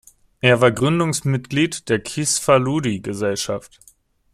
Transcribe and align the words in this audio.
Er 0.39 0.59
war 0.61 0.71
Gründungsmitglied 0.71 1.87
der 1.87 1.99
Kisfaludy-Gesellschaft. 1.99 3.79